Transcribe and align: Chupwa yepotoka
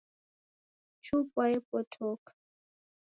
Chupwa 1.03 1.43
yepotoka 1.53 2.31